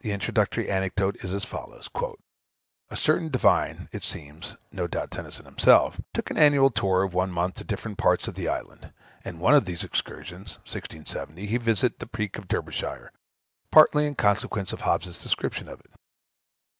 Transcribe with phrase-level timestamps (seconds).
[0.00, 1.88] The introductory anecdote is as follows:
[2.90, 7.30] "A certain divine, it seems, (no doubt Tennison himself,) took an annual tour of one
[7.30, 8.92] month to different parts of the island.
[9.24, 13.12] In one of these excursions (1670) he visited the Peak in Derbyshire,
[13.70, 15.92] partly in consequence of Hobbes's description of it.